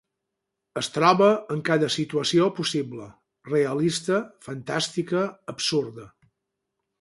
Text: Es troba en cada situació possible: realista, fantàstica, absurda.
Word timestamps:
Es 0.79 0.87
troba 0.93 1.27
en 1.55 1.59
cada 1.67 1.89
situació 1.95 2.47
possible: 2.61 3.05
realista, 3.51 4.19
fantàstica, 4.47 5.23
absurda. 5.55 6.09